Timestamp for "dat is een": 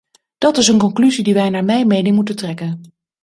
0.37-0.79